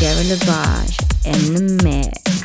Gerry 0.00 0.24
LaBarge 0.24 0.96
in 1.26 1.54
the 1.54 1.84
mix. 1.84 2.39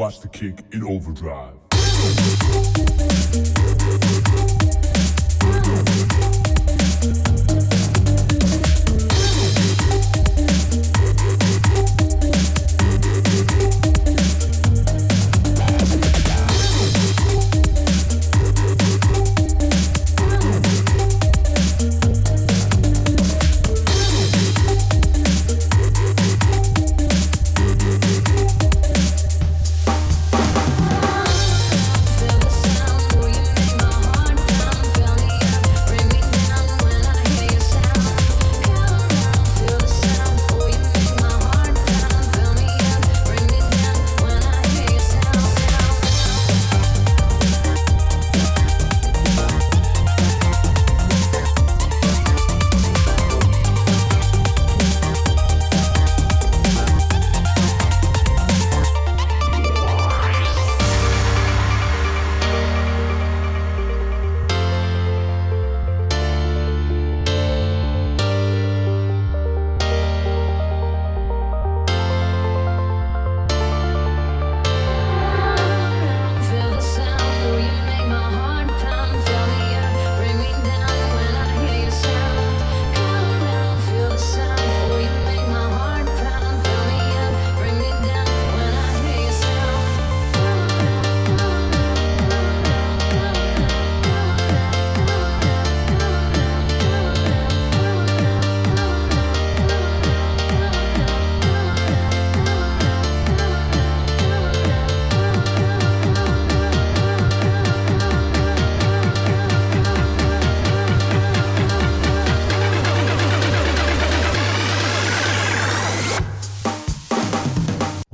Watch 0.00 0.20
the 0.20 0.28
kick 0.28 0.64
in 0.72 0.82
overdrive. 0.82 1.60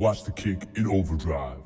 Watch 0.07 0.23
the 0.23 0.31
kick 0.31 0.63
in 0.77 0.87
overdrive. 0.87 1.57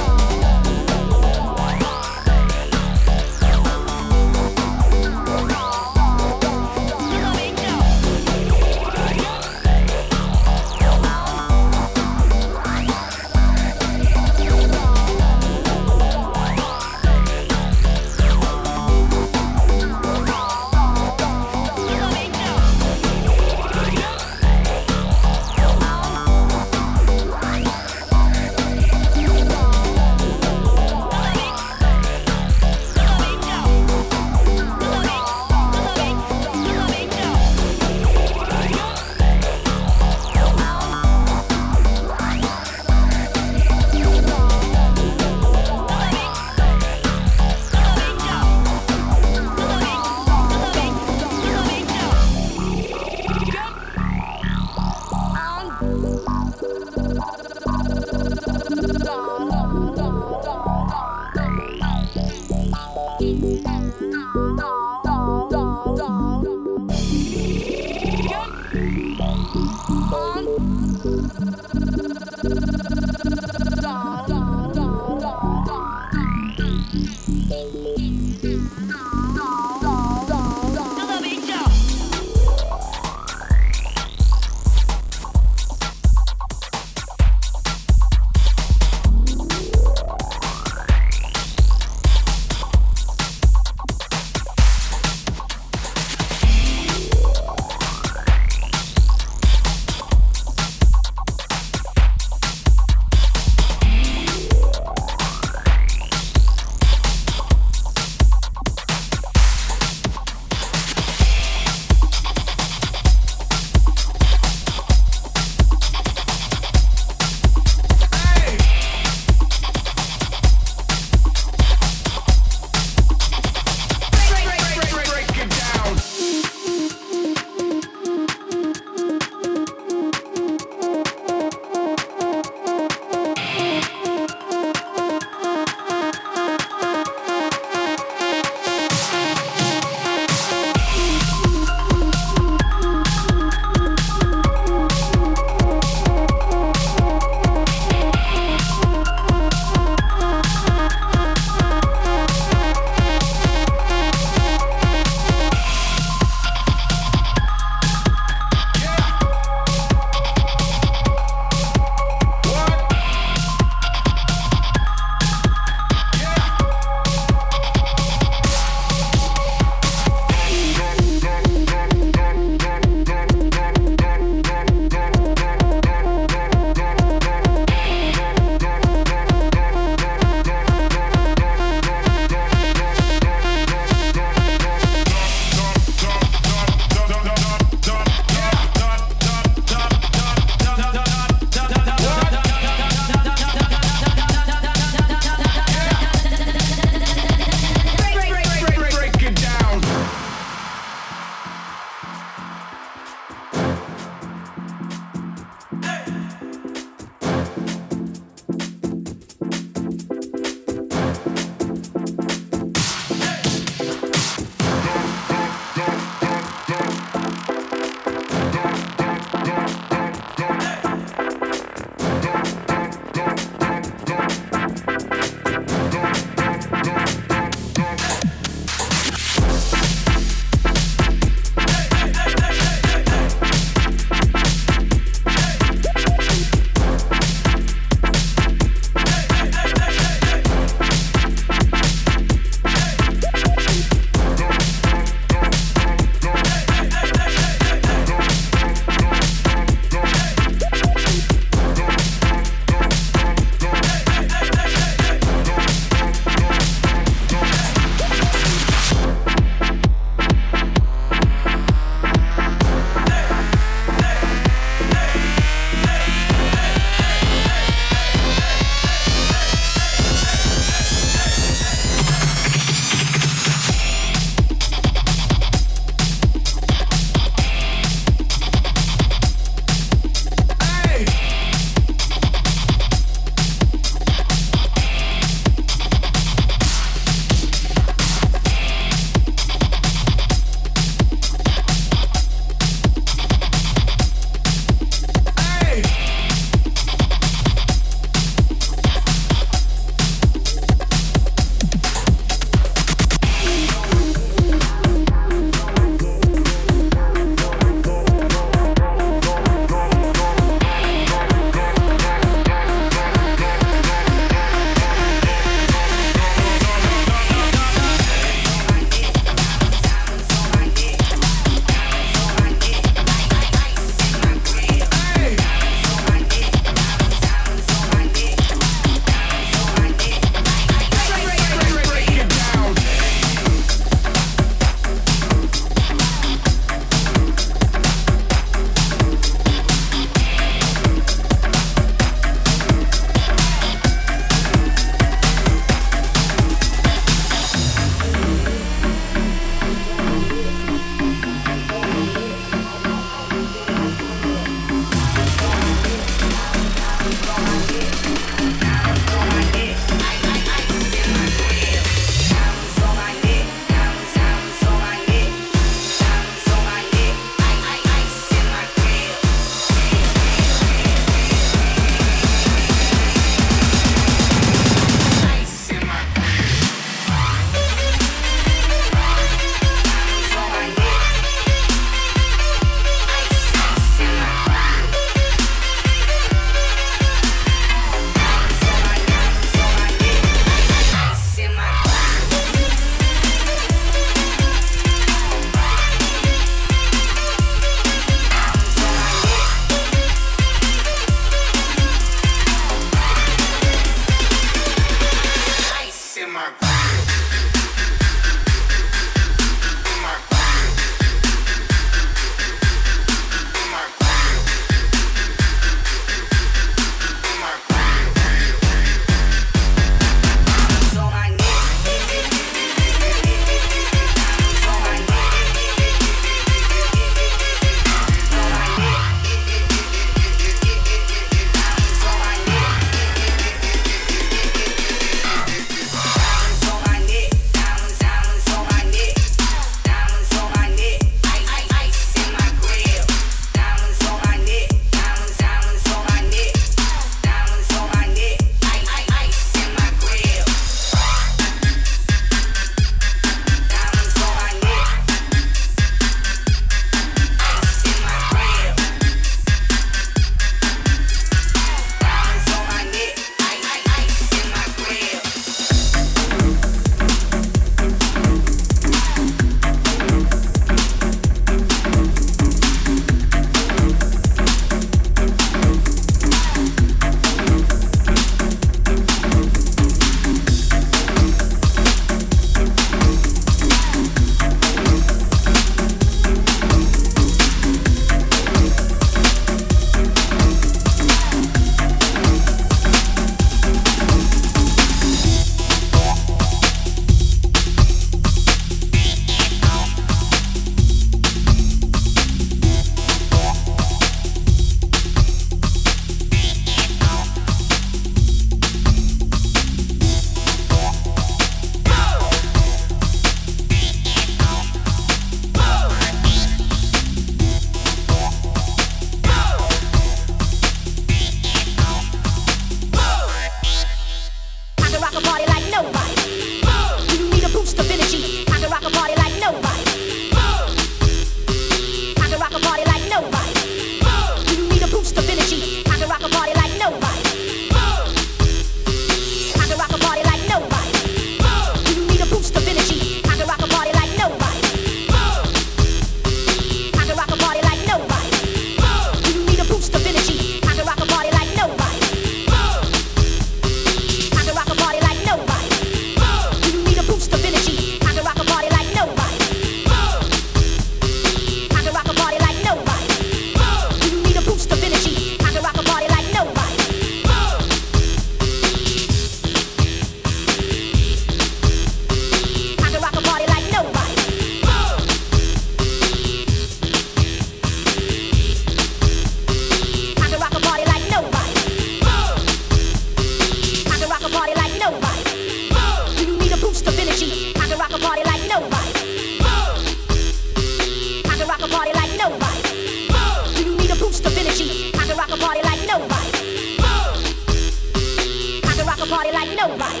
a 599.04 599.06
party 599.06 599.30
like 599.32 599.54
nobody. 599.56 600.00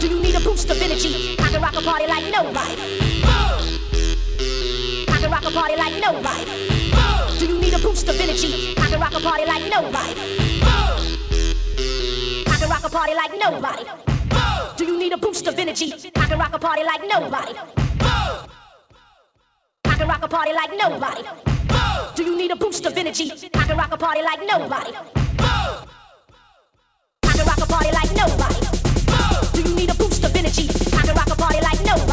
Do 0.00 0.08
you 0.08 0.20
need 0.20 0.34
a 0.34 0.40
boost 0.40 0.68
of 0.68 0.82
energy? 0.82 1.36
I 1.38 1.48
can 1.48 1.62
rock 1.62 1.76
a 1.76 1.80
party 1.80 2.06
like 2.06 2.32
nobody. 2.32 2.74
I 5.08 5.18
can 5.20 5.30
rock 5.30 5.44
a 5.44 5.50
party 5.50 5.76
like 5.76 6.00
nobody. 6.00 6.44
Do 7.38 7.46
you 7.46 7.60
need 7.60 7.72
a 7.72 7.78
boost 7.78 8.08
of 8.08 8.20
energy? 8.20 8.74
I 8.78 8.86
can 8.88 9.00
rock 9.00 9.14
a 9.14 9.20
party 9.20 9.44
like 9.44 9.70
nobody. 9.70 10.20
I 12.48 12.56
can 12.58 12.68
rock 12.68 12.84
a 12.84 12.90
party 12.90 13.14
like 13.14 13.38
nobody. 13.38 13.84
Do 14.76 14.84
you 14.86 14.98
need 14.98 15.12
a 15.12 15.16
boost 15.16 15.46
of 15.46 15.56
energy? 15.56 15.92
I 16.16 16.26
can 16.26 16.38
rock 16.38 16.52
a 16.52 16.58
party 16.58 16.82
like 16.82 17.02
nobody. 17.06 17.54
I 19.84 19.94
can 19.96 20.08
rock 20.08 20.24
a 20.24 20.28
party 20.28 20.52
like 20.52 20.72
nobody. 20.76 21.22
Do 22.16 22.24
you 22.24 22.36
need 22.36 22.50
a 22.50 22.56
boost 22.56 22.84
of 22.86 22.96
energy? 22.96 23.30
I 23.54 23.64
can 23.66 23.76
rock 23.76 23.92
a 23.92 23.96
party 23.96 24.22
like 24.22 24.40
nobody 24.46 25.19
party 27.80 27.96
like 27.96 28.14
nobody? 28.14 28.60
Do 29.52 29.62
you 29.62 29.74
need 29.74 29.90
a 29.90 29.94
boost 29.94 30.24
of 30.24 30.34
energy? 30.36 30.68
I 30.96 31.02
can 31.06 31.14
rock 31.14 31.30
a 31.30 31.36
party 31.36 31.60
like 31.62 31.82
nobody. 31.84 32.09